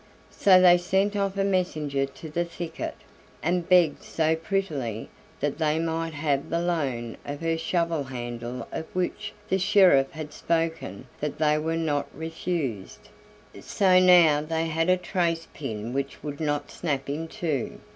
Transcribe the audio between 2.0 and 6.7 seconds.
to the thicket, and begged so prettily that they might have the